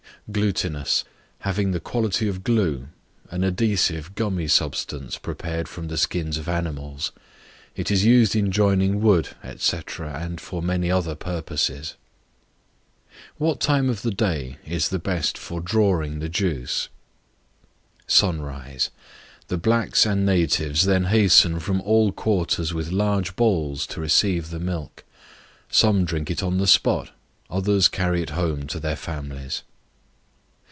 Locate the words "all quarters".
21.81-22.73